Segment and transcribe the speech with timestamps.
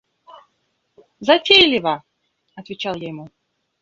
[1.27, 1.95] –Затейлива,–
[2.59, 3.25] отвечал я ему.